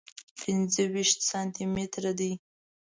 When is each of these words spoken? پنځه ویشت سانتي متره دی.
پنځه 0.39 0.83
ویشت 0.93 1.19
سانتي 1.29 1.65
متره 1.75 2.11
دی. 2.19 2.31